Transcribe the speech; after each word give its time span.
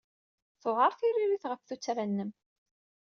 Tewɛeṛ 0.61 0.91
tririt 0.99 1.43
ɣef 1.47 1.61
tuttra-nnem. 1.63 2.31